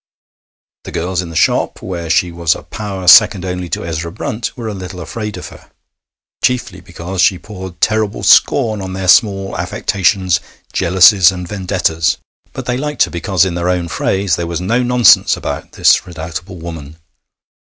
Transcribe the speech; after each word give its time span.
The 0.85 0.91
girls 0.91 1.21
in 1.21 1.29
the 1.29 1.35
shop, 1.35 1.79
where 1.83 2.09
she 2.09 2.31
was 2.31 2.55
a 2.55 2.63
power 2.63 3.07
second 3.07 3.45
only 3.45 3.69
to 3.69 3.85
Ezra 3.85 4.11
Brunt, 4.11 4.57
were 4.57 4.67
a 4.67 4.73
little 4.73 4.99
afraid 4.99 5.37
of 5.37 5.49
her, 5.49 5.69
chiefly 6.43 6.81
because 6.81 7.21
she 7.21 7.37
poured 7.37 7.79
terrible 7.81 8.23
scorn 8.23 8.81
on 8.81 8.93
their 8.93 9.07
small 9.07 9.55
affectations, 9.59 10.39
jealousies, 10.73 11.31
and 11.31 11.47
vendettas. 11.47 12.17
But 12.51 12.65
they 12.65 12.77
liked 12.77 13.03
her 13.03 13.11
because, 13.11 13.45
in 13.45 13.53
their 13.53 13.69
own 13.69 13.89
phrase, 13.89 14.37
'there 14.37 14.47
was 14.47 14.59
no 14.59 14.81
nonsense 14.81 15.37
about' 15.37 15.73
this 15.73 16.07
redoubtable 16.07 16.55
woman. 16.57 16.95